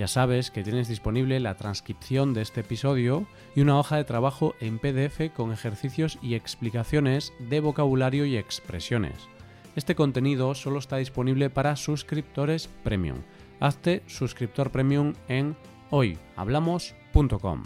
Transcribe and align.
ya 0.00 0.08
sabes 0.08 0.50
que 0.50 0.62
tienes 0.62 0.88
disponible 0.88 1.40
la 1.40 1.56
transcripción 1.56 2.32
de 2.32 2.40
este 2.40 2.62
episodio 2.62 3.26
y 3.54 3.60
una 3.60 3.78
hoja 3.78 3.98
de 3.98 4.04
trabajo 4.04 4.54
en 4.58 4.78
PDF 4.78 5.30
con 5.36 5.52
ejercicios 5.52 6.18
y 6.22 6.36
explicaciones 6.36 7.34
de 7.38 7.60
vocabulario 7.60 8.24
y 8.24 8.38
expresiones. 8.38 9.28
Este 9.76 9.94
contenido 9.94 10.54
solo 10.54 10.78
está 10.78 10.96
disponible 10.96 11.50
para 11.50 11.76
suscriptores 11.76 12.66
premium. 12.82 13.18
Hazte 13.60 14.02
suscriptor 14.06 14.70
premium 14.70 15.12
en 15.28 15.54
hoyhablamos.com. 15.90 17.64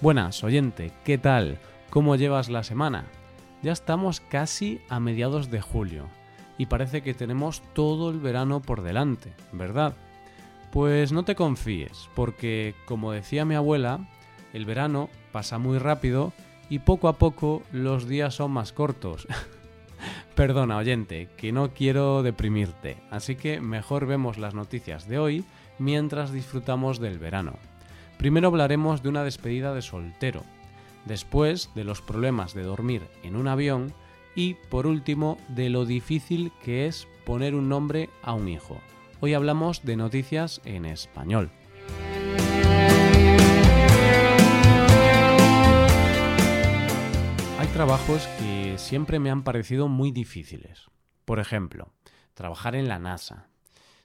Buenas, 0.00 0.44
oyente, 0.44 0.92
¿qué 1.04 1.18
tal? 1.18 1.58
¿Cómo 1.90 2.14
llevas 2.14 2.50
la 2.50 2.62
semana? 2.62 3.06
Ya 3.64 3.72
estamos 3.72 4.20
casi 4.20 4.80
a 4.88 5.00
mediados 5.00 5.50
de 5.50 5.60
julio 5.60 6.06
y 6.56 6.66
parece 6.66 7.02
que 7.02 7.14
tenemos 7.14 7.62
todo 7.72 8.10
el 8.10 8.20
verano 8.20 8.62
por 8.62 8.82
delante, 8.82 9.32
¿verdad? 9.50 9.96
Pues 10.74 11.12
no 11.12 11.22
te 11.22 11.36
confíes, 11.36 12.10
porque 12.16 12.74
como 12.84 13.12
decía 13.12 13.44
mi 13.44 13.54
abuela, 13.54 14.08
el 14.52 14.64
verano 14.64 15.08
pasa 15.30 15.56
muy 15.56 15.78
rápido 15.78 16.32
y 16.68 16.80
poco 16.80 17.06
a 17.06 17.12
poco 17.12 17.62
los 17.70 18.08
días 18.08 18.34
son 18.34 18.50
más 18.50 18.72
cortos. 18.72 19.28
Perdona, 20.34 20.76
oyente, 20.76 21.28
que 21.36 21.52
no 21.52 21.72
quiero 21.72 22.24
deprimirte, 22.24 22.96
así 23.12 23.36
que 23.36 23.60
mejor 23.60 24.06
vemos 24.06 24.36
las 24.36 24.54
noticias 24.54 25.06
de 25.06 25.20
hoy 25.20 25.44
mientras 25.78 26.32
disfrutamos 26.32 26.98
del 26.98 27.20
verano. 27.20 27.52
Primero 28.18 28.48
hablaremos 28.48 29.00
de 29.00 29.10
una 29.10 29.22
despedida 29.22 29.74
de 29.74 29.82
soltero, 29.82 30.42
después 31.04 31.70
de 31.76 31.84
los 31.84 32.02
problemas 32.02 32.52
de 32.52 32.64
dormir 32.64 33.02
en 33.22 33.36
un 33.36 33.46
avión 33.46 33.94
y 34.34 34.54
por 34.70 34.88
último 34.88 35.38
de 35.46 35.70
lo 35.70 35.84
difícil 35.84 36.50
que 36.64 36.88
es 36.88 37.06
poner 37.24 37.54
un 37.54 37.68
nombre 37.68 38.10
a 38.24 38.34
un 38.34 38.48
hijo. 38.48 38.80
Hoy 39.26 39.32
hablamos 39.32 39.82
de 39.86 39.96
noticias 39.96 40.60
en 40.66 40.84
español. 40.84 41.50
Hay 47.58 47.66
trabajos 47.68 48.26
que 48.38 48.74
siempre 48.76 49.18
me 49.20 49.30
han 49.30 49.42
parecido 49.42 49.88
muy 49.88 50.10
difíciles. 50.10 50.90
Por 51.24 51.40
ejemplo, 51.40 51.94
trabajar 52.34 52.76
en 52.76 52.86
la 52.86 52.98
NASA, 52.98 53.48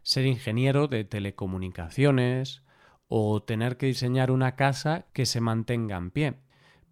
ser 0.03 0.26
ingeniero 0.26 0.88
de 0.88 1.03
telecomunicaciones 1.03 2.64
o 3.09 3.44
tener 3.44 3.76
que 3.76 3.88
diseñar 3.88 4.31
una 4.31 4.56
casa 4.56 5.08
que 5.11 5.26
se 5.26 5.42
mantenga 5.42 5.98
en 5.98 6.11
pie. 6.11 6.36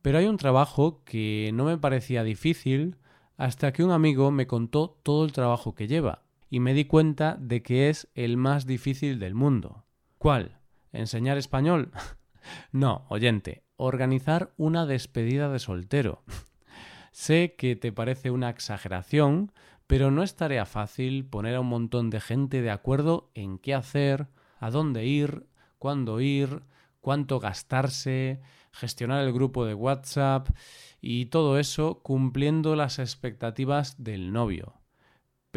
Pero 0.02 0.18
hay 0.18 0.26
un 0.26 0.36
trabajo 0.36 1.02
que 1.06 1.52
no 1.54 1.64
me 1.64 1.78
parecía 1.78 2.26
difícil 2.26 2.98
hasta 3.38 3.72
que 3.72 3.86
un 3.86 3.92
amigo 3.92 4.32
me 4.32 4.48
contó 4.48 5.00
todo 5.02 5.24
el 5.24 5.32
trabajo 5.32 5.76
que 5.76 5.88
lleva 5.88 6.27
y 6.50 6.60
me 6.60 6.74
di 6.74 6.86
cuenta 6.86 7.38
de 7.40 7.62
que 7.62 7.90
es 7.90 8.10
el 8.16 8.38
más 8.38 8.66
difícil 8.66 9.20
del 9.20 9.36
mundo. 9.36 9.86
¿Cuál? 10.18 10.60
¿Enseñar 10.92 11.38
español? 11.38 11.92
no, 12.72 13.06
oyente, 13.10 13.64
organizar 13.76 14.54
una 14.58 14.86
despedida 14.86 15.50
de 15.50 15.60
soltero. 15.60 16.24
sé 17.12 17.56
que 17.58 17.76
te 17.76 17.92
parece 17.92 18.32
una 18.32 18.50
exageración, 18.50 19.52
pero 19.88 20.12
no 20.12 20.24
es 20.24 20.36
tarea 20.36 20.66
fácil 20.66 21.26
poner 21.26 21.56
a 21.56 21.62
un 21.62 21.68
montón 21.68 22.10
de 22.10 22.22
gente 22.22 22.62
de 22.62 22.72
acuerdo 22.72 23.32
en 23.34 23.58
qué 23.58 23.74
hacer, 23.74 24.28
a 24.60 24.72
dónde 24.72 25.06
ir, 25.06 25.48
cuándo 25.78 26.20
ir, 26.22 26.64
cuánto 27.02 27.40
gastarse, 27.40 28.42
gestionar 28.72 29.24
el 29.24 29.34
grupo 29.34 29.66
de 29.66 29.74
WhatsApp 29.74 30.50
y 31.02 31.28
todo 31.28 31.58
eso 31.58 32.02
cumpliendo 32.04 32.76
las 32.76 33.00
expectativas 33.00 34.04
del 34.04 34.32
novio 34.32 34.77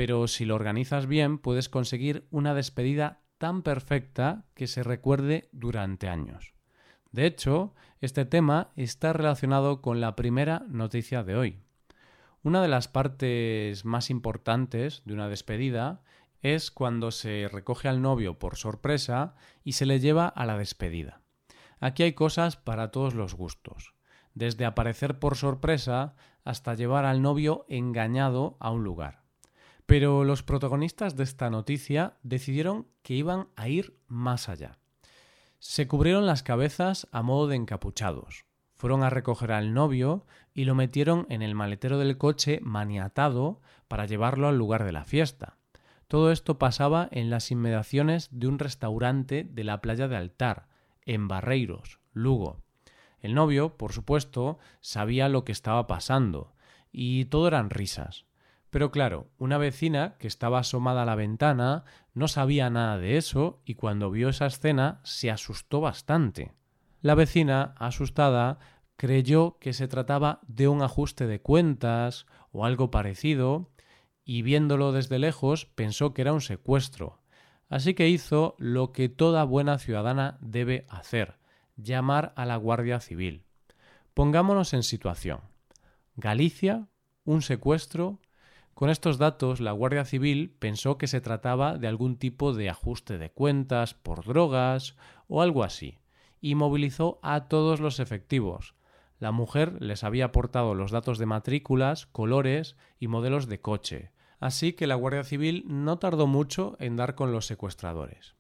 pero 0.01 0.29
si 0.29 0.47
lo 0.47 0.55
organizas 0.55 1.07
bien 1.07 1.37
puedes 1.37 1.69
conseguir 1.69 2.27
una 2.31 2.55
despedida 2.55 3.21
tan 3.37 3.61
perfecta 3.61 4.47
que 4.55 4.67
se 4.67 4.83
recuerde 4.83 5.51
durante 5.53 6.09
años. 6.09 6.55
De 7.13 7.27
hecho, 7.27 7.75
este 8.01 8.25
tema 8.25 8.71
está 8.77 9.13
relacionado 9.13 9.83
con 9.83 10.01
la 10.01 10.17
primera 10.17 10.63
noticia 10.71 11.23
de 11.23 11.37
hoy. 11.37 11.59
Una 12.43 12.63
de 12.63 12.69
las 12.69 12.89
partes 12.89 13.85
más 13.85 14.09
importantes 14.09 15.03
de 15.05 15.13
una 15.13 15.29
despedida 15.29 16.01
es 16.41 16.71
cuando 16.71 17.11
se 17.11 17.51
recoge 17.53 17.87
al 17.87 18.01
novio 18.01 18.39
por 18.39 18.57
sorpresa 18.57 19.35
y 19.65 19.73
se 19.73 19.85
le 19.85 20.01
lleva 20.01 20.29
a 20.29 20.47
la 20.47 20.57
despedida. 20.57 21.21
Aquí 21.79 22.05
hay 22.05 22.15
cosas 22.15 22.57
para 22.57 22.91
todos 22.91 23.13
los 23.13 23.35
gustos, 23.35 23.93
desde 24.33 24.65
aparecer 24.65 25.19
por 25.19 25.37
sorpresa 25.37 26.15
hasta 26.43 26.73
llevar 26.73 27.05
al 27.05 27.21
novio 27.21 27.67
engañado 27.69 28.57
a 28.61 28.71
un 28.71 28.83
lugar. 28.83 29.20
Pero 29.91 30.23
los 30.23 30.45
protagonistas 30.45 31.17
de 31.17 31.25
esta 31.25 31.51
noticia 31.51 32.17
decidieron 32.23 32.87
que 33.03 33.15
iban 33.15 33.49
a 33.57 33.69
ir 33.69 33.99
más 34.07 34.49
allá. 34.49 34.79
Se 35.59 35.89
cubrieron 35.89 36.27
las 36.27 36.45
cabezas 36.45 37.09
a 37.11 37.23
modo 37.23 37.49
de 37.49 37.57
encapuchados. 37.57 38.45
Fueron 38.77 39.03
a 39.03 39.11
recoger 39.11 39.51
al 39.51 39.75
novio 39.75 40.27
y 40.55 40.63
lo 40.63 40.77
metieron 40.77 41.27
en 41.29 41.43
el 41.43 41.57
maletero 41.57 41.99
del 41.99 42.19
coche 42.19 42.61
maniatado 42.63 43.63
para 43.89 44.07
llevarlo 44.07 44.47
al 44.47 44.57
lugar 44.57 44.85
de 44.85 44.93
la 44.93 45.05
fiesta. 45.05 45.57
Todo 46.07 46.31
esto 46.31 46.57
pasaba 46.57 47.09
en 47.11 47.29
las 47.29 47.51
inmediaciones 47.51 48.29
de 48.31 48.47
un 48.47 48.61
restaurante 48.61 49.43
de 49.43 49.65
la 49.65 49.81
playa 49.81 50.07
de 50.07 50.15
Altar, 50.15 50.69
en 51.05 51.27
Barreiros, 51.27 51.99
Lugo. 52.13 52.63
El 53.19 53.35
novio, 53.35 53.77
por 53.77 53.93
supuesto, 53.93 54.61
sabía 54.81 55.29
lo 55.29 55.45
que 55.45 55.51
estaba 55.51 55.89
pasando, 55.89 56.55
y 56.93 57.25
todo 57.25 57.49
eran 57.49 57.71
risas. 57.71 58.30
Pero 58.71 58.93
claro, 58.93 59.29
una 59.37 59.59
vecina 59.59 60.17
que 60.19 60.29
estaba 60.29 60.61
asomada 60.61 61.03
a 61.03 61.07
la 61.07 61.17
ventana 61.17 61.85
no 62.15 62.29
sabía 62.29 62.71
nada 62.71 62.99
de 62.99 63.17
eso 63.17 63.61
y 63.65 63.75
cuando 63.75 64.11
vio 64.11 64.29
esa 64.29 64.47
escena 64.47 65.01
se 65.03 65.31
asustó 65.31 65.81
bastante. 65.81 66.53
La 67.03 67.15
vecina, 67.15 67.75
asustada, 67.79 68.59
creyó 68.97 69.59
que 69.59 69.73
se 69.73 69.89
trataba 69.89 70.41
de 70.47 70.69
un 70.69 70.83
ajuste 70.83 71.27
de 71.27 71.41
cuentas 71.41 72.27
o 72.53 72.65
algo 72.65 72.91
parecido 72.91 73.71
y 74.25 74.43
viéndolo 74.43 74.93
desde 74.93 75.19
lejos 75.19 75.67
pensó 75.67 76.15
que 76.15 76.23
era 76.23 76.33
un 76.33 76.41
secuestro. 76.41 77.21
Así 77.69 77.95
que 77.95 78.09
hizo 78.09 78.55
lo 78.59 78.93
que 78.93 79.09
toda 79.09 79.45
buena 79.45 79.79
ciudadana 79.79 80.39
debe 80.41 80.87
hacer, 80.89 81.39
llamar 81.77 82.33
a 82.37 82.45
la 82.45 82.57
Guardia 82.57 83.01
Civil. 83.01 83.45
Pongámonos 84.15 84.75
en 84.75 84.83
situación. 84.83 85.41
Galicia, 86.17 86.89
un 87.25 87.43
secuestro, 87.43 88.21
con 88.75 88.89
estos 88.89 89.19
datos, 89.19 89.61
la 89.61 89.73
Guardia 89.73 90.05
Civil 90.05 90.57
pensó 90.59 90.97
que 90.97 91.07
se 91.07 91.21
trataba 91.21 91.77
de 91.77 91.87
algún 91.87 92.17
tipo 92.17 92.55
de 92.55 92.71
ajuste 92.71 93.19
de 93.19 93.31
cuentas 93.31 93.95
por 93.95 94.25
drogas 94.25 94.97
o 95.29 95.43
algo 95.43 95.65
así, 95.65 95.99
y 96.41 96.55
movilizó 96.55 97.19
a 97.23 97.49
todos 97.49 97.81
los 97.81 98.01
efectivos. 98.01 98.75
La 99.19 99.33
mujer 99.33 99.77
les 99.83 100.03
había 100.03 100.27
aportado 100.27 100.75
los 100.75 100.91
datos 100.91 101.19
de 101.19 101.27
matrículas, 101.27 102.07
colores 102.07 102.77
y 102.99 103.09
modelos 103.09 103.49
de 103.49 103.61
coche, 103.61 104.13
así 104.39 104.73
que 104.73 104.87
la 104.87 104.95
Guardia 104.95 105.25
Civil 105.25 105.65
no 105.67 105.99
tardó 105.99 106.27
mucho 106.27 106.77
en 106.81 106.97
dar 106.97 107.15
con 107.15 107.33
los 107.33 107.45
secuestradores. 107.45 108.35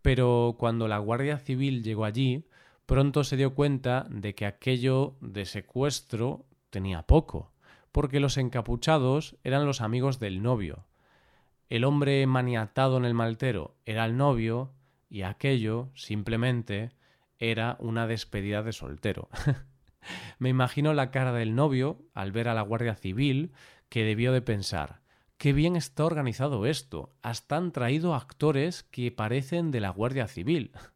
Pero 0.00 0.56
cuando 0.58 0.88
la 0.88 0.98
Guardia 0.98 1.38
Civil 1.38 1.84
llegó 1.84 2.06
allí, 2.06 2.48
pronto 2.86 3.24
se 3.24 3.36
dio 3.36 3.54
cuenta 3.54 4.06
de 4.08 4.34
que 4.34 4.46
aquello 4.46 5.16
de 5.20 5.44
secuestro 5.44 6.46
tenía 6.70 7.02
poco 7.02 7.51
porque 7.92 8.20
los 8.20 8.36
encapuchados 8.36 9.36
eran 9.44 9.66
los 9.66 9.80
amigos 9.80 10.18
del 10.18 10.42
novio. 10.42 10.86
El 11.68 11.84
hombre 11.84 12.26
maniatado 12.26 12.96
en 12.96 13.04
el 13.04 13.14
maltero 13.14 13.76
era 13.86 14.04
el 14.04 14.16
novio 14.16 14.72
y 15.08 15.22
aquello, 15.22 15.90
simplemente, 15.94 16.90
era 17.38 17.76
una 17.78 18.06
despedida 18.06 18.62
de 18.62 18.72
soltero. 18.72 19.28
Me 20.38 20.48
imagino 20.48 20.94
la 20.94 21.10
cara 21.10 21.32
del 21.32 21.54
novio 21.54 22.00
al 22.14 22.32
ver 22.32 22.48
a 22.48 22.54
la 22.54 22.62
Guardia 22.62 22.96
Civil, 22.96 23.52
que 23.88 24.04
debió 24.04 24.32
de 24.32 24.42
pensar 24.42 25.02
Qué 25.42 25.52
bien 25.52 25.74
está 25.74 26.04
organizado 26.04 26.66
esto. 26.66 27.16
Hasta 27.20 27.56
han 27.56 27.72
traído 27.72 28.14
actores 28.14 28.84
que 28.84 29.10
parecen 29.10 29.72
de 29.72 29.80
la 29.80 29.90
Guardia 29.90 30.28
Civil. 30.28 30.70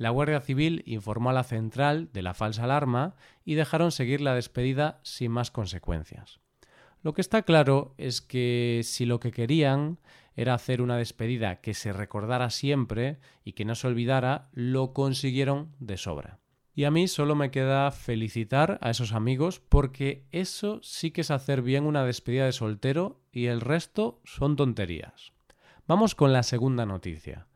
La 0.00 0.08
Guardia 0.08 0.40
Civil 0.40 0.82
informó 0.86 1.28
a 1.28 1.34
la 1.34 1.44
central 1.44 2.08
de 2.14 2.22
la 2.22 2.32
falsa 2.32 2.64
alarma 2.64 3.16
y 3.44 3.54
dejaron 3.54 3.92
seguir 3.92 4.22
la 4.22 4.34
despedida 4.34 4.98
sin 5.02 5.30
más 5.30 5.50
consecuencias. 5.50 6.40
Lo 7.02 7.12
que 7.12 7.20
está 7.20 7.42
claro 7.42 7.94
es 7.98 8.22
que 8.22 8.80
si 8.82 9.04
lo 9.04 9.20
que 9.20 9.30
querían 9.30 9.98
era 10.34 10.54
hacer 10.54 10.80
una 10.80 10.96
despedida 10.96 11.60
que 11.60 11.74
se 11.74 11.92
recordara 11.92 12.48
siempre 12.48 13.18
y 13.44 13.52
que 13.52 13.66
no 13.66 13.74
se 13.74 13.88
olvidara, 13.88 14.48
lo 14.54 14.94
consiguieron 14.94 15.76
de 15.80 15.98
sobra. 15.98 16.38
Y 16.74 16.84
a 16.84 16.90
mí 16.90 17.06
solo 17.06 17.34
me 17.34 17.50
queda 17.50 17.90
felicitar 17.90 18.78
a 18.80 18.88
esos 18.88 19.12
amigos 19.12 19.60
porque 19.60 20.24
eso 20.32 20.80
sí 20.82 21.10
que 21.10 21.20
es 21.20 21.30
hacer 21.30 21.60
bien 21.60 21.84
una 21.84 22.06
despedida 22.06 22.46
de 22.46 22.52
soltero 22.52 23.20
y 23.32 23.48
el 23.48 23.60
resto 23.60 24.22
son 24.24 24.56
tonterías. 24.56 25.34
Vamos 25.86 26.14
con 26.14 26.32
la 26.32 26.42
segunda 26.42 26.86
noticia. 26.86 27.49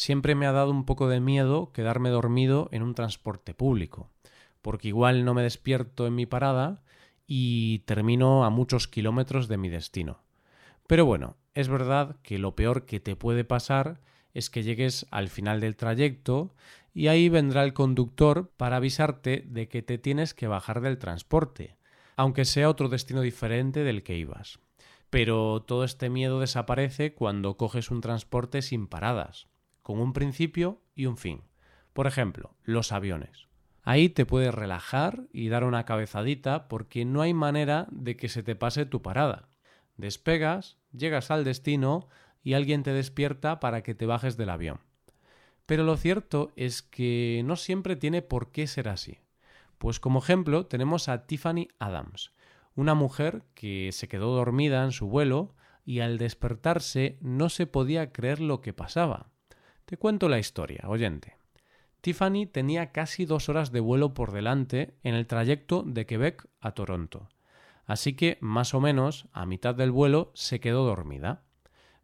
Siempre 0.00 0.34
me 0.34 0.46
ha 0.46 0.52
dado 0.52 0.70
un 0.70 0.86
poco 0.86 1.10
de 1.10 1.20
miedo 1.20 1.72
quedarme 1.74 2.08
dormido 2.08 2.70
en 2.72 2.82
un 2.82 2.94
transporte 2.94 3.52
público, 3.52 4.08
porque 4.62 4.88
igual 4.88 5.26
no 5.26 5.34
me 5.34 5.42
despierto 5.42 6.06
en 6.06 6.14
mi 6.14 6.24
parada 6.24 6.82
y 7.26 7.80
termino 7.80 8.46
a 8.46 8.48
muchos 8.48 8.88
kilómetros 8.88 9.46
de 9.46 9.58
mi 9.58 9.68
destino. 9.68 10.22
Pero 10.86 11.04
bueno, 11.04 11.36
es 11.52 11.68
verdad 11.68 12.16
que 12.22 12.38
lo 12.38 12.56
peor 12.56 12.86
que 12.86 12.98
te 12.98 13.14
puede 13.14 13.44
pasar 13.44 14.00
es 14.32 14.48
que 14.48 14.62
llegues 14.62 15.06
al 15.10 15.28
final 15.28 15.60
del 15.60 15.76
trayecto 15.76 16.54
y 16.94 17.08
ahí 17.08 17.28
vendrá 17.28 17.62
el 17.62 17.74
conductor 17.74 18.50
para 18.56 18.76
avisarte 18.76 19.44
de 19.48 19.68
que 19.68 19.82
te 19.82 19.98
tienes 19.98 20.32
que 20.32 20.46
bajar 20.46 20.80
del 20.80 20.96
transporte, 20.96 21.76
aunque 22.16 22.46
sea 22.46 22.70
otro 22.70 22.88
destino 22.88 23.20
diferente 23.20 23.84
del 23.84 24.02
que 24.02 24.16
ibas. 24.16 24.60
Pero 25.10 25.60
todo 25.60 25.84
este 25.84 26.08
miedo 26.08 26.40
desaparece 26.40 27.12
cuando 27.12 27.58
coges 27.58 27.90
un 27.90 28.00
transporte 28.00 28.62
sin 28.62 28.86
paradas, 28.86 29.50
con 29.82 30.00
un 30.00 30.12
principio 30.12 30.80
y 30.94 31.06
un 31.06 31.16
fin. 31.16 31.42
Por 31.92 32.06
ejemplo, 32.06 32.54
los 32.64 32.92
aviones. 32.92 33.48
Ahí 33.82 34.08
te 34.08 34.26
puedes 34.26 34.54
relajar 34.54 35.24
y 35.32 35.48
dar 35.48 35.64
una 35.64 35.84
cabezadita 35.84 36.68
porque 36.68 37.04
no 37.04 37.22
hay 37.22 37.34
manera 37.34 37.86
de 37.90 38.16
que 38.16 38.28
se 38.28 38.42
te 38.42 38.54
pase 38.54 38.86
tu 38.86 39.02
parada. 39.02 39.48
Despegas, 39.96 40.78
llegas 40.92 41.30
al 41.30 41.44
destino 41.44 42.08
y 42.42 42.54
alguien 42.54 42.82
te 42.82 42.92
despierta 42.92 43.60
para 43.60 43.82
que 43.82 43.94
te 43.94 44.06
bajes 44.06 44.36
del 44.36 44.50
avión. 44.50 44.80
Pero 45.66 45.84
lo 45.84 45.96
cierto 45.96 46.52
es 46.56 46.82
que 46.82 47.42
no 47.44 47.56
siempre 47.56 47.96
tiene 47.96 48.22
por 48.22 48.50
qué 48.50 48.66
ser 48.66 48.88
así. 48.88 49.18
Pues 49.78 50.00
como 50.00 50.18
ejemplo 50.18 50.66
tenemos 50.66 51.08
a 51.08 51.26
Tiffany 51.26 51.68
Adams, 51.78 52.32
una 52.74 52.94
mujer 52.94 53.44
que 53.54 53.90
se 53.92 54.08
quedó 54.08 54.34
dormida 54.34 54.84
en 54.84 54.92
su 54.92 55.06
vuelo 55.06 55.54
y 55.84 56.00
al 56.00 56.18
despertarse 56.18 57.18
no 57.20 57.48
se 57.48 57.66
podía 57.66 58.12
creer 58.12 58.40
lo 58.40 58.60
que 58.60 58.72
pasaba. 58.72 59.29
Te 59.90 59.96
cuento 59.96 60.28
la 60.28 60.38
historia, 60.38 60.84
oyente. 60.86 61.36
Tiffany 62.00 62.46
tenía 62.46 62.92
casi 62.92 63.24
dos 63.24 63.48
horas 63.48 63.72
de 63.72 63.80
vuelo 63.80 64.14
por 64.14 64.30
delante 64.30 64.94
en 65.02 65.16
el 65.16 65.26
trayecto 65.26 65.82
de 65.84 66.06
Quebec 66.06 66.46
a 66.60 66.70
Toronto, 66.74 67.28
así 67.86 68.14
que 68.14 68.38
más 68.40 68.72
o 68.72 68.80
menos 68.80 69.26
a 69.32 69.46
mitad 69.46 69.74
del 69.74 69.90
vuelo 69.90 70.30
se 70.32 70.60
quedó 70.60 70.84
dormida. 70.84 71.42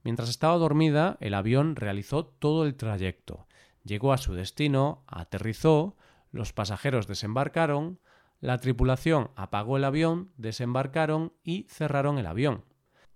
Mientras 0.02 0.30
estaba 0.30 0.56
dormida, 0.56 1.16
el 1.20 1.32
avión 1.32 1.76
realizó 1.76 2.26
todo 2.26 2.66
el 2.66 2.74
trayecto. 2.74 3.46
Llegó 3.84 4.12
a 4.12 4.18
su 4.18 4.34
destino, 4.34 5.04
aterrizó, 5.06 5.96
los 6.32 6.52
pasajeros 6.52 7.06
desembarcaron, 7.06 8.00
la 8.40 8.58
tripulación 8.58 9.30
apagó 9.36 9.76
el 9.76 9.84
avión, 9.84 10.32
desembarcaron 10.38 11.34
y 11.44 11.68
cerraron 11.68 12.18
el 12.18 12.26
avión. 12.26 12.64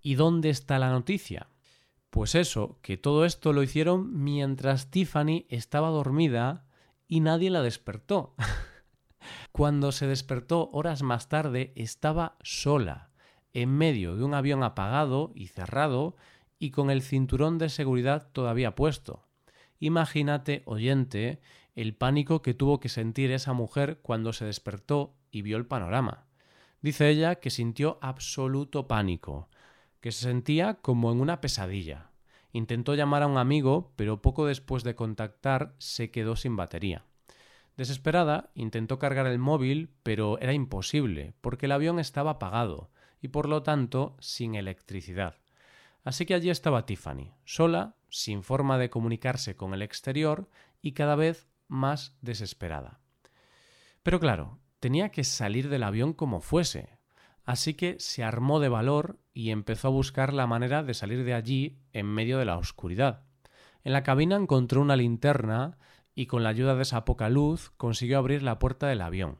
¿Y 0.01 0.15
dónde 0.15 0.49
está 0.49 0.79
la 0.79 0.91
noticia? 0.91 1.50
Pues 2.11 2.35
eso, 2.35 2.77
que 2.81 2.97
todo 2.97 3.23
esto 3.23 3.53
lo 3.53 3.63
hicieron 3.63 4.21
mientras 4.21 4.91
Tiffany 4.91 5.45
estaba 5.47 5.87
dormida 5.87 6.65
y 7.07 7.21
nadie 7.21 7.49
la 7.49 7.61
despertó. 7.61 8.35
Cuando 9.53 9.93
se 9.93 10.07
despertó 10.07 10.69
horas 10.73 11.03
más 11.03 11.29
tarde 11.29 11.71
estaba 11.77 12.37
sola, 12.43 13.11
en 13.53 13.69
medio 13.69 14.17
de 14.17 14.25
un 14.25 14.33
avión 14.33 14.61
apagado 14.61 15.31
y 15.35 15.47
cerrado 15.47 16.17
y 16.59 16.71
con 16.71 16.89
el 16.89 17.01
cinturón 17.01 17.57
de 17.57 17.69
seguridad 17.69 18.29
todavía 18.33 18.75
puesto. 18.75 19.25
Imagínate, 19.79 20.63
oyente, 20.65 21.39
el 21.75 21.95
pánico 21.95 22.41
que 22.41 22.53
tuvo 22.53 22.81
que 22.81 22.89
sentir 22.89 23.31
esa 23.31 23.53
mujer 23.53 23.99
cuando 24.01 24.33
se 24.33 24.43
despertó 24.43 25.15
y 25.31 25.43
vio 25.43 25.55
el 25.55 25.65
panorama. 25.65 26.27
Dice 26.81 27.09
ella 27.09 27.35
que 27.35 27.51
sintió 27.51 27.99
absoluto 28.01 28.89
pánico, 28.89 29.49
que 30.01 30.11
se 30.11 30.23
sentía 30.23 30.75
como 30.75 31.11
en 31.11 31.21
una 31.21 31.41
pesadilla. 31.41 32.09
Intentó 32.51 32.95
llamar 32.95 33.23
a 33.23 33.27
un 33.27 33.37
amigo, 33.37 33.93
pero 33.95 34.21
poco 34.21 34.45
después 34.45 34.83
de 34.83 34.95
contactar 34.95 35.73
se 35.77 36.11
quedó 36.11 36.35
sin 36.35 36.55
batería. 36.57 37.05
Desesperada, 37.77 38.51
intentó 38.53 38.99
cargar 38.99 39.27
el 39.27 39.39
móvil, 39.39 39.89
pero 40.03 40.37
era 40.39 40.53
imposible, 40.53 41.33
porque 41.39 41.67
el 41.67 41.71
avión 41.71 41.99
estaba 41.99 42.31
apagado 42.31 42.91
y 43.21 43.29
por 43.29 43.47
lo 43.47 43.63
tanto 43.63 44.17
sin 44.19 44.55
electricidad. 44.55 45.37
Así 46.03 46.25
que 46.25 46.33
allí 46.33 46.49
estaba 46.49 46.85
Tiffany, 46.85 47.33
sola, 47.45 47.95
sin 48.09 48.43
forma 48.43 48.77
de 48.77 48.89
comunicarse 48.89 49.55
con 49.55 49.73
el 49.73 49.81
exterior 49.81 50.49
y 50.81 50.93
cada 50.93 51.15
vez 51.15 51.47
más 51.67 52.17
desesperada. 52.21 52.99
Pero 54.03 54.19
claro, 54.19 54.59
tenía 54.79 55.09
que 55.09 55.23
salir 55.23 55.69
del 55.69 55.83
avión 55.83 56.13
como 56.13 56.41
fuese, 56.41 56.97
así 57.45 57.73
que 57.73 57.97
se 57.99 58.23
armó 58.23 58.59
de 58.59 58.69
valor 58.69 59.19
y 59.33 59.51
empezó 59.51 59.87
a 59.87 59.91
buscar 59.91 60.33
la 60.33 60.47
manera 60.47 60.83
de 60.83 60.93
salir 60.93 61.23
de 61.23 61.33
allí 61.33 61.79
en 61.93 62.05
medio 62.05 62.37
de 62.37 62.45
la 62.45 62.57
oscuridad. 62.57 63.23
En 63.83 63.93
la 63.93 64.03
cabina 64.03 64.35
encontró 64.35 64.81
una 64.81 64.95
linterna 64.95 65.77
y 66.13 66.27
con 66.27 66.43
la 66.43 66.49
ayuda 66.49 66.75
de 66.75 66.83
esa 66.83 67.05
poca 67.05 67.29
luz 67.29 67.71
consiguió 67.77 68.17
abrir 68.17 68.43
la 68.43 68.59
puerta 68.59 68.87
del 68.87 69.01
avión. 69.01 69.39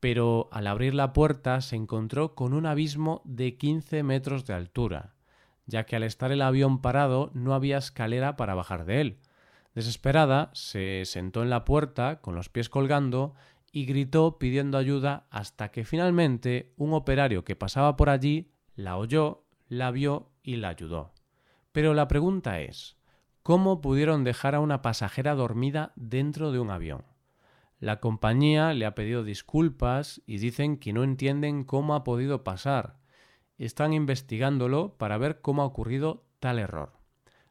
Pero 0.00 0.48
al 0.52 0.66
abrir 0.66 0.94
la 0.94 1.12
puerta 1.12 1.60
se 1.60 1.76
encontró 1.76 2.34
con 2.34 2.52
un 2.52 2.66
abismo 2.66 3.22
de 3.24 3.56
15 3.56 4.02
metros 4.02 4.44
de 4.44 4.54
altura, 4.54 5.14
ya 5.66 5.84
que 5.84 5.96
al 5.96 6.02
estar 6.02 6.32
el 6.32 6.42
avión 6.42 6.80
parado 6.80 7.30
no 7.34 7.54
había 7.54 7.78
escalera 7.78 8.36
para 8.36 8.54
bajar 8.54 8.84
de 8.84 9.00
él. 9.00 9.20
Desesperada, 9.74 10.50
se 10.52 11.02
sentó 11.04 11.42
en 11.42 11.50
la 11.50 11.64
puerta 11.64 12.20
con 12.20 12.34
los 12.34 12.48
pies 12.48 12.68
colgando 12.68 13.34
y 13.74 13.86
gritó 13.86 14.38
pidiendo 14.38 14.78
ayuda 14.78 15.26
hasta 15.30 15.72
que 15.72 15.84
finalmente 15.84 16.72
un 16.76 16.92
operario 16.92 17.44
que 17.44 17.56
pasaba 17.56 17.96
por 17.96 18.08
allí 18.08 18.52
la 18.76 18.96
oyó, 18.96 19.48
la 19.66 19.90
vio 19.90 20.30
y 20.44 20.56
la 20.56 20.68
ayudó. 20.68 21.12
Pero 21.72 21.92
la 21.92 22.06
pregunta 22.06 22.60
es, 22.60 22.96
¿cómo 23.42 23.80
pudieron 23.80 24.22
dejar 24.22 24.54
a 24.54 24.60
una 24.60 24.80
pasajera 24.80 25.34
dormida 25.34 25.92
dentro 25.96 26.52
de 26.52 26.60
un 26.60 26.70
avión? 26.70 27.04
La 27.80 27.98
compañía 27.98 28.72
le 28.74 28.86
ha 28.86 28.94
pedido 28.94 29.24
disculpas 29.24 30.22
y 30.24 30.38
dicen 30.38 30.76
que 30.76 30.92
no 30.92 31.02
entienden 31.02 31.64
cómo 31.64 31.96
ha 31.96 32.04
podido 32.04 32.44
pasar, 32.44 33.00
están 33.58 33.92
investigándolo 33.92 34.96
para 34.98 35.18
ver 35.18 35.40
cómo 35.40 35.62
ha 35.62 35.66
ocurrido 35.66 36.28
tal 36.38 36.60
error. 36.60 36.92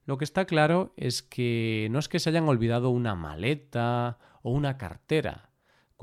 Lo 0.06 0.18
que 0.18 0.24
está 0.24 0.46
claro 0.46 0.94
es 0.96 1.22
que 1.22 1.90
no 1.92 2.00
es 2.00 2.08
que 2.08 2.20
se 2.20 2.30
hayan 2.30 2.48
olvidado 2.48 2.92
una 2.92 3.14
maleta 3.14 4.20
o 4.42 4.52
una 4.52 4.78
cartera. 4.78 5.50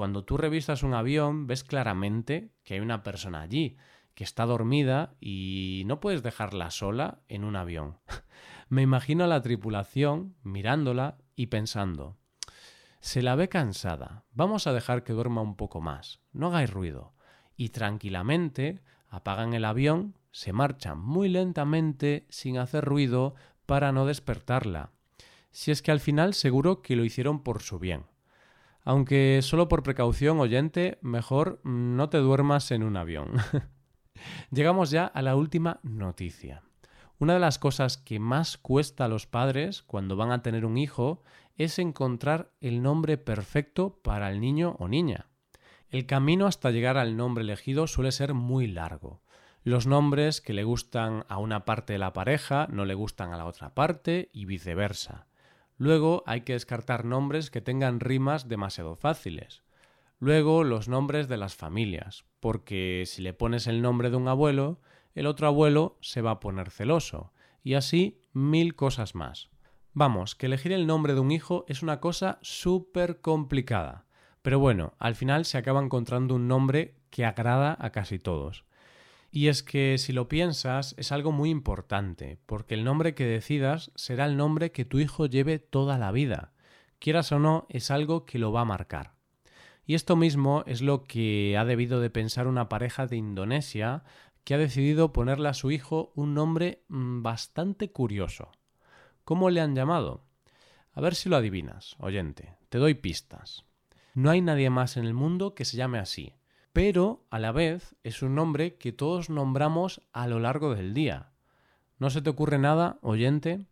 Cuando 0.00 0.24
tú 0.24 0.38
revisas 0.38 0.82
un 0.82 0.94
avión 0.94 1.46
ves 1.46 1.62
claramente 1.62 2.54
que 2.64 2.72
hay 2.72 2.80
una 2.80 3.02
persona 3.02 3.42
allí, 3.42 3.76
que 4.14 4.24
está 4.24 4.46
dormida 4.46 5.12
y 5.20 5.82
no 5.84 6.00
puedes 6.00 6.22
dejarla 6.22 6.70
sola 6.70 7.20
en 7.28 7.44
un 7.44 7.54
avión. 7.54 7.98
Me 8.70 8.80
imagino 8.80 9.24
a 9.24 9.26
la 9.26 9.42
tripulación 9.42 10.36
mirándola 10.42 11.18
y 11.36 11.48
pensando, 11.48 12.16
se 13.00 13.20
la 13.20 13.34
ve 13.34 13.50
cansada, 13.50 14.24
vamos 14.32 14.66
a 14.66 14.72
dejar 14.72 15.04
que 15.04 15.12
duerma 15.12 15.42
un 15.42 15.54
poco 15.54 15.82
más, 15.82 16.22
no 16.32 16.46
hagáis 16.46 16.70
ruido. 16.70 17.12
Y 17.54 17.68
tranquilamente 17.68 18.80
apagan 19.06 19.52
el 19.52 19.66
avión, 19.66 20.16
se 20.30 20.54
marchan 20.54 20.98
muy 20.98 21.28
lentamente 21.28 22.26
sin 22.30 22.56
hacer 22.56 22.86
ruido 22.86 23.34
para 23.66 23.92
no 23.92 24.06
despertarla. 24.06 24.92
Si 25.50 25.70
es 25.70 25.82
que 25.82 25.92
al 25.92 26.00
final 26.00 26.32
seguro 26.32 26.80
que 26.80 26.96
lo 26.96 27.04
hicieron 27.04 27.42
por 27.42 27.60
su 27.60 27.78
bien. 27.78 28.06
Aunque 28.84 29.40
solo 29.42 29.68
por 29.68 29.82
precaución 29.82 30.40
oyente, 30.40 30.98
mejor 31.02 31.60
no 31.64 32.08
te 32.08 32.18
duermas 32.18 32.70
en 32.70 32.82
un 32.82 32.96
avión. 32.96 33.32
Llegamos 34.50 34.90
ya 34.90 35.06
a 35.06 35.22
la 35.22 35.36
última 35.36 35.80
noticia. 35.82 36.62
Una 37.18 37.34
de 37.34 37.40
las 37.40 37.58
cosas 37.58 37.98
que 37.98 38.18
más 38.18 38.56
cuesta 38.56 39.04
a 39.04 39.08
los 39.08 39.26
padres 39.26 39.82
cuando 39.82 40.16
van 40.16 40.32
a 40.32 40.42
tener 40.42 40.64
un 40.64 40.78
hijo 40.78 41.22
es 41.56 41.78
encontrar 41.78 42.52
el 42.60 42.82
nombre 42.82 43.18
perfecto 43.18 44.00
para 44.02 44.30
el 44.30 44.40
niño 44.40 44.76
o 44.78 44.88
niña. 44.88 45.26
El 45.90 46.06
camino 46.06 46.46
hasta 46.46 46.70
llegar 46.70 46.96
al 46.96 47.16
nombre 47.16 47.44
elegido 47.44 47.86
suele 47.86 48.12
ser 48.12 48.32
muy 48.32 48.66
largo. 48.66 49.20
Los 49.62 49.86
nombres 49.86 50.40
que 50.40 50.54
le 50.54 50.64
gustan 50.64 51.26
a 51.28 51.36
una 51.36 51.66
parte 51.66 51.92
de 51.92 51.98
la 51.98 52.14
pareja 52.14 52.66
no 52.70 52.86
le 52.86 52.94
gustan 52.94 53.34
a 53.34 53.36
la 53.36 53.44
otra 53.44 53.74
parte 53.74 54.30
y 54.32 54.46
viceversa. 54.46 55.26
Luego 55.80 56.22
hay 56.26 56.42
que 56.42 56.52
descartar 56.52 57.06
nombres 57.06 57.50
que 57.50 57.62
tengan 57.62 58.00
rimas 58.00 58.48
demasiado 58.48 58.96
fáciles. 58.96 59.62
Luego 60.18 60.62
los 60.62 60.88
nombres 60.88 61.26
de 61.26 61.38
las 61.38 61.54
familias, 61.54 62.26
porque 62.38 63.04
si 63.06 63.22
le 63.22 63.32
pones 63.32 63.66
el 63.66 63.80
nombre 63.80 64.10
de 64.10 64.16
un 64.16 64.28
abuelo, 64.28 64.82
el 65.14 65.26
otro 65.26 65.46
abuelo 65.46 65.96
se 66.02 66.20
va 66.20 66.32
a 66.32 66.40
poner 66.40 66.68
celoso, 66.68 67.32
y 67.62 67.74
así 67.74 68.20
mil 68.34 68.76
cosas 68.76 69.14
más. 69.14 69.48
Vamos, 69.94 70.34
que 70.34 70.44
elegir 70.44 70.72
el 70.72 70.86
nombre 70.86 71.14
de 71.14 71.20
un 71.20 71.30
hijo 71.30 71.64
es 71.66 71.82
una 71.82 71.98
cosa 71.98 72.38
súper 72.42 73.22
complicada. 73.22 74.04
Pero 74.42 74.58
bueno, 74.58 74.92
al 74.98 75.14
final 75.14 75.46
se 75.46 75.56
acaba 75.56 75.82
encontrando 75.82 76.34
un 76.34 76.46
nombre 76.46 76.94
que 77.08 77.24
agrada 77.24 77.74
a 77.80 77.88
casi 77.88 78.18
todos. 78.18 78.66
Y 79.30 79.46
es 79.46 79.62
que 79.62 79.96
si 79.98 80.12
lo 80.12 80.28
piensas 80.28 80.94
es 80.98 81.12
algo 81.12 81.30
muy 81.30 81.50
importante, 81.50 82.38
porque 82.46 82.74
el 82.74 82.82
nombre 82.82 83.14
que 83.14 83.26
decidas 83.26 83.92
será 83.94 84.26
el 84.26 84.36
nombre 84.36 84.72
que 84.72 84.84
tu 84.84 84.98
hijo 84.98 85.26
lleve 85.26 85.60
toda 85.60 85.98
la 85.98 86.10
vida. 86.10 86.52
Quieras 86.98 87.30
o 87.30 87.38
no, 87.38 87.66
es 87.68 87.90
algo 87.92 88.26
que 88.26 88.40
lo 88.40 88.50
va 88.50 88.62
a 88.62 88.66
marcar. 88.66 89.14
Y 89.86 89.94
esto 89.94 90.16
mismo 90.16 90.64
es 90.66 90.82
lo 90.82 91.04
que 91.04 91.56
ha 91.56 91.64
debido 91.64 92.00
de 92.00 92.10
pensar 92.10 92.46
una 92.46 92.68
pareja 92.68 93.06
de 93.06 93.16
Indonesia 93.16 94.02
que 94.44 94.54
ha 94.54 94.58
decidido 94.58 95.12
ponerle 95.12 95.48
a 95.48 95.54
su 95.54 95.70
hijo 95.70 96.12
un 96.14 96.34
nombre 96.34 96.82
mm, 96.88 97.22
bastante 97.22 97.92
curioso. 97.92 98.50
¿Cómo 99.24 99.50
le 99.50 99.60
han 99.60 99.76
llamado? 99.76 100.24
A 100.92 101.00
ver 101.00 101.14
si 101.14 101.28
lo 101.28 101.36
adivinas, 101.36 101.94
oyente. 102.00 102.56
Te 102.68 102.78
doy 102.78 102.94
pistas. 102.94 103.64
No 104.14 104.30
hay 104.30 104.40
nadie 104.40 104.70
más 104.70 104.96
en 104.96 105.04
el 105.04 105.14
mundo 105.14 105.54
que 105.54 105.64
se 105.64 105.76
llame 105.76 105.98
así, 105.98 106.34
pero 106.72 107.26
a 107.30 107.38
la 107.38 107.52
vez 107.52 107.96
es 108.02 108.22
un 108.22 108.34
nombre 108.34 108.76
que 108.76 108.92
todos 108.92 109.30
nombramos 109.30 110.02
a 110.12 110.26
lo 110.26 110.38
largo 110.38 110.74
del 110.74 110.94
día. 110.94 111.32
¿No 111.98 112.10
se 112.10 112.22
te 112.22 112.30
ocurre 112.30 112.58
nada, 112.58 112.98
oyente? 113.02 113.66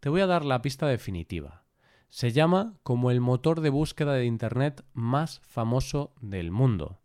Te 0.00 0.08
voy 0.08 0.20
a 0.20 0.26
dar 0.26 0.44
la 0.44 0.62
pista 0.62 0.86
definitiva. 0.86 1.64
Se 2.08 2.30
llama 2.30 2.74
como 2.82 3.10
el 3.10 3.20
motor 3.20 3.60
de 3.60 3.70
búsqueda 3.70 4.14
de 4.14 4.26
Internet 4.26 4.84
más 4.92 5.40
famoso 5.40 6.12
del 6.20 6.50
mundo. 6.50 7.00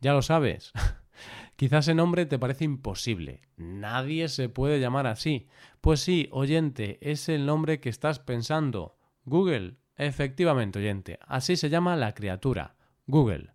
Ya 0.00 0.12
lo 0.12 0.22
sabes. 0.22 0.72
Quizás 1.56 1.86
ese 1.86 1.94
nombre 1.94 2.26
te 2.26 2.38
parece 2.38 2.64
imposible. 2.64 3.42
Nadie 3.56 4.28
se 4.28 4.48
puede 4.48 4.80
llamar 4.80 5.06
así. 5.06 5.48
Pues 5.80 6.00
sí, 6.00 6.28
oyente, 6.32 6.98
es 7.00 7.28
el 7.28 7.46
nombre 7.46 7.80
que 7.80 7.88
estás 7.88 8.18
pensando. 8.18 8.96
Google. 9.24 9.76
Efectivamente, 9.96 10.78
oyente. 10.78 11.18
Así 11.26 11.56
se 11.56 11.70
llama 11.70 11.96
la 11.96 12.14
criatura. 12.14 12.76
Google. 13.06 13.50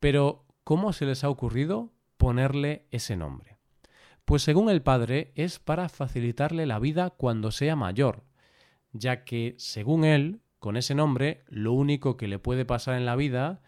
Pero, 0.00 0.43
¿cómo 0.64 0.92
se 0.92 1.06
les 1.06 1.22
ha 1.24 1.28
ocurrido 1.28 1.92
ponerle 2.16 2.86
ese 2.90 3.16
nombre? 3.16 3.58
Pues 4.24 4.42
según 4.42 4.70
el 4.70 4.82
padre 4.82 5.32
es 5.34 5.58
para 5.58 5.88
facilitarle 5.88 6.66
la 6.66 6.78
vida 6.78 7.10
cuando 7.10 7.50
sea 7.50 7.76
mayor, 7.76 8.24
ya 8.92 9.24
que, 9.24 9.54
según 9.58 10.04
él, 10.04 10.40
con 10.58 10.76
ese 10.76 10.94
nombre, 10.94 11.44
lo 11.48 11.72
único 11.72 12.16
que 12.16 12.28
le 12.28 12.38
puede 12.38 12.64
pasar 12.64 12.96
en 12.96 13.04
la 13.04 13.16
vida 13.16 13.60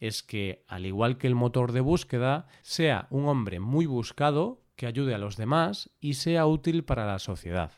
es 0.00 0.22
que, 0.22 0.64
al 0.68 0.84
igual 0.84 1.16
que 1.16 1.28
el 1.28 1.34
motor 1.34 1.72
de 1.72 1.80
búsqueda, 1.80 2.46
sea 2.60 3.06
un 3.10 3.26
hombre 3.26 3.58
muy 3.58 3.86
buscado, 3.86 4.60
que 4.76 4.86
ayude 4.86 5.14
a 5.14 5.18
los 5.18 5.36
demás 5.36 5.90
y 6.00 6.14
sea 6.14 6.46
útil 6.46 6.84
para 6.84 7.06
la 7.06 7.18
sociedad. 7.18 7.72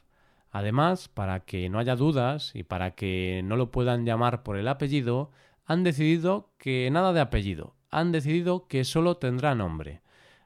Además, 0.50 1.08
para 1.08 1.40
que 1.40 1.68
no 1.68 1.78
haya 1.78 1.96
dudas 1.96 2.52
y 2.54 2.62
para 2.62 2.92
que 2.94 3.42
no 3.44 3.56
lo 3.56 3.70
puedan 3.70 4.06
llamar 4.06 4.42
por 4.42 4.56
el 4.56 4.68
apellido, 4.68 5.30
han 5.64 5.84
decidido 5.84 6.54
que 6.58 6.88
nada 6.90 7.12
de 7.12 7.20
apellido, 7.20 7.74
han 7.98 8.12
decidido 8.12 8.66
que 8.66 8.84
solo 8.84 9.16
tendrá 9.16 9.54
nombre. 9.54 10.02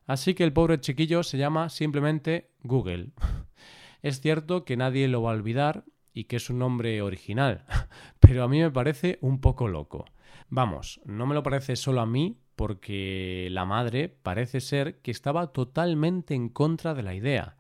Así 0.07 0.35
que 0.35 0.45
el 0.45 0.52
pobre 0.52 0.81
chiquillo 0.81 1.23
se 1.23 1.38
llama 1.38 1.69
simplemente 1.69 2.50
Google. 2.62 3.11
es 4.02 4.21
cierto 4.21 4.64
que 4.64 4.76
nadie 4.76 5.09
lo 5.09 5.23
va 5.23 5.33
a 5.33 5.35
olvidar 5.35 5.85
y 6.12 6.25
que 6.25 6.37
es 6.37 6.50
un 6.50 6.59
nombre 6.59 7.02
original, 7.02 7.64
pero 8.21 8.43
a 8.43 8.49
mí 8.49 8.61
me 8.61 8.71
parece 8.71 9.19
un 9.21 9.40
poco 9.40 9.69
loco. 9.69 10.07
Vamos, 10.49 11.00
no 11.05 11.26
me 11.26 11.35
lo 11.35 11.43
parece 11.43 11.76
solo 11.76 12.00
a 12.00 12.07
mí, 12.07 12.38
porque 12.57 13.49
la 13.52 13.64
madre 13.64 14.09
parece 14.09 14.61
ser 14.61 15.00
que 15.00 15.12
estaba 15.12 15.52
totalmente 15.52 16.35
en 16.35 16.49
contra 16.49 16.93
de 16.93 17.05
la 17.05 17.14
idea, 17.14 17.57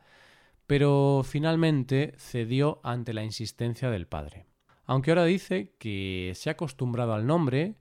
pero 0.66 1.22
finalmente 1.24 2.14
cedió 2.18 2.80
ante 2.82 3.12
la 3.12 3.22
insistencia 3.22 3.90
del 3.90 4.08
padre. 4.08 4.46
Aunque 4.86 5.10
ahora 5.10 5.24
dice 5.24 5.74
que 5.78 6.32
se 6.34 6.48
ha 6.50 6.54
acostumbrado 6.54 7.12
al 7.14 7.26
nombre 7.26 7.76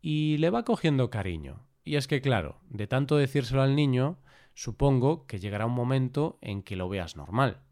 y 0.00 0.36
le 0.38 0.50
va 0.50 0.64
cogiendo 0.64 1.10
cariño. 1.10 1.66
Y 1.84 1.96
es 1.96 2.06
que, 2.06 2.20
claro, 2.20 2.60
de 2.68 2.86
tanto 2.86 3.16
decírselo 3.16 3.62
al 3.62 3.74
niño, 3.74 4.18
supongo 4.54 5.26
que 5.26 5.38
llegará 5.38 5.66
un 5.66 5.72
momento 5.72 6.38
en 6.40 6.62
que 6.62 6.76
lo 6.76 6.88
veas 6.88 7.16
normal. 7.16 7.62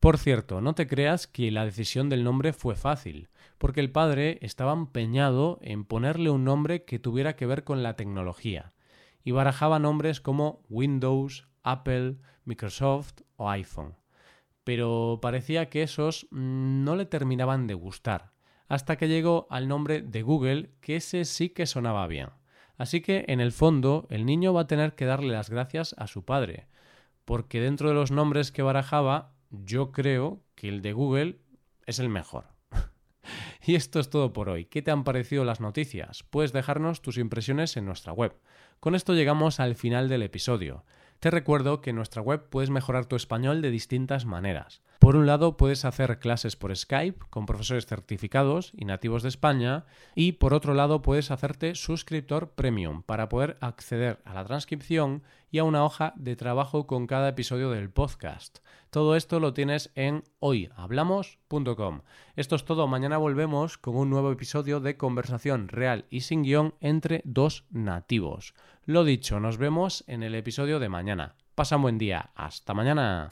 Por 0.00 0.16
cierto, 0.16 0.62
no 0.62 0.74
te 0.74 0.86
creas 0.86 1.26
que 1.26 1.50
la 1.50 1.66
decisión 1.66 2.08
del 2.08 2.24
nombre 2.24 2.54
fue 2.54 2.74
fácil, 2.74 3.28
porque 3.58 3.80
el 3.80 3.92
padre 3.92 4.38
estaba 4.40 4.72
empeñado 4.72 5.58
en 5.60 5.84
ponerle 5.84 6.30
un 6.30 6.44
nombre 6.44 6.84
que 6.86 6.98
tuviera 6.98 7.36
que 7.36 7.44
ver 7.44 7.64
con 7.64 7.82
la 7.82 7.96
tecnología, 7.96 8.72
y 9.22 9.32
barajaba 9.32 9.78
nombres 9.78 10.22
como 10.22 10.62
Windows, 10.70 11.46
Apple, 11.62 12.16
Microsoft 12.46 13.20
o 13.36 13.50
iPhone. 13.50 13.94
Pero 14.64 15.18
parecía 15.20 15.68
que 15.68 15.82
esos 15.82 16.26
mm, 16.30 16.84
no 16.84 16.96
le 16.96 17.04
terminaban 17.04 17.66
de 17.66 17.74
gustar, 17.74 18.32
hasta 18.70 18.96
que 18.96 19.08
llegó 19.08 19.48
al 19.50 19.66
nombre 19.66 20.00
de 20.00 20.22
Google, 20.22 20.70
que 20.80 20.94
ese 20.94 21.24
sí 21.24 21.50
que 21.50 21.66
sonaba 21.66 22.06
bien. 22.06 22.28
Así 22.78 23.00
que, 23.00 23.24
en 23.26 23.40
el 23.40 23.50
fondo, 23.50 24.06
el 24.10 24.24
niño 24.24 24.54
va 24.54 24.62
a 24.62 24.66
tener 24.68 24.94
que 24.94 25.06
darle 25.06 25.32
las 25.32 25.50
gracias 25.50 25.92
a 25.98 26.06
su 26.06 26.24
padre, 26.24 26.68
porque 27.24 27.60
dentro 27.60 27.88
de 27.88 27.96
los 27.96 28.12
nombres 28.12 28.52
que 28.52 28.62
barajaba, 28.62 29.34
yo 29.50 29.90
creo 29.90 30.44
que 30.54 30.68
el 30.68 30.82
de 30.82 30.92
Google 30.92 31.40
es 31.84 31.98
el 31.98 32.08
mejor. 32.08 32.46
y 33.66 33.74
esto 33.74 33.98
es 33.98 34.08
todo 34.08 34.32
por 34.32 34.48
hoy. 34.48 34.66
¿Qué 34.66 34.82
te 34.82 34.92
han 34.92 35.02
parecido 35.02 35.44
las 35.44 35.60
noticias? 35.60 36.22
Puedes 36.22 36.52
dejarnos 36.52 37.02
tus 37.02 37.18
impresiones 37.18 37.76
en 37.76 37.86
nuestra 37.86 38.12
web. 38.12 38.36
Con 38.78 38.94
esto 38.94 39.14
llegamos 39.14 39.58
al 39.58 39.74
final 39.74 40.08
del 40.08 40.22
episodio. 40.22 40.84
Te 41.20 41.30
recuerdo 41.30 41.82
que 41.82 41.90
en 41.90 41.96
nuestra 41.96 42.22
web 42.22 42.48
puedes 42.48 42.70
mejorar 42.70 43.04
tu 43.04 43.14
español 43.14 43.60
de 43.60 43.70
distintas 43.70 44.24
maneras. 44.24 44.80
Por 45.00 45.16
un 45.16 45.26
lado, 45.26 45.58
puedes 45.58 45.84
hacer 45.84 46.18
clases 46.18 46.56
por 46.56 46.74
Skype 46.74 47.26
con 47.28 47.44
profesores 47.44 47.84
certificados 47.84 48.72
y 48.74 48.86
nativos 48.86 49.22
de 49.22 49.28
España 49.28 49.84
y 50.14 50.32
por 50.32 50.54
otro 50.54 50.72
lado, 50.72 51.02
puedes 51.02 51.30
hacerte 51.30 51.74
suscriptor 51.74 52.52
premium 52.52 53.02
para 53.02 53.28
poder 53.28 53.58
acceder 53.60 54.22
a 54.24 54.32
la 54.32 54.46
transcripción 54.46 55.22
y 55.50 55.58
a 55.58 55.64
una 55.64 55.84
hoja 55.84 56.12
de 56.16 56.36
trabajo 56.36 56.86
con 56.86 57.06
cada 57.06 57.28
episodio 57.28 57.70
del 57.70 57.90
podcast. 57.90 58.58
Todo 58.90 59.16
esto 59.16 59.40
lo 59.40 59.52
tienes 59.52 59.92
en 59.94 60.24
hoyhablamos.com. 60.40 62.00
Esto 62.36 62.56
es 62.56 62.64
todo, 62.64 62.86
mañana 62.86 63.18
volvemos 63.18 63.78
con 63.78 63.96
un 63.96 64.10
nuevo 64.10 64.32
episodio 64.32 64.80
de 64.80 64.96
conversación 64.96 65.68
real 65.68 66.06
y 66.10 66.22
sin 66.22 66.42
guion 66.42 66.74
entre 66.80 67.22
dos 67.24 67.64
nativos. 67.70 68.54
Lo 68.84 69.04
dicho, 69.04 69.40
nos 69.40 69.58
vemos 69.58 70.04
en 70.06 70.22
el 70.22 70.34
episodio 70.34 70.80
de 70.80 70.88
mañana. 70.88 71.36
Pasa 71.54 71.76
un 71.76 71.82
buen 71.82 71.98
día. 71.98 72.30
Hasta 72.34 72.74
mañana. 72.74 73.28